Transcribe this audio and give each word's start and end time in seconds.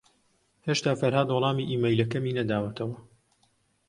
ھێشتا 0.67 0.91
فەرھاد 0.99 1.27
وەڵامی 1.31 1.69
ئیمەیلەکەمی 1.69 2.35
نەداوەتەوە. 2.39 2.95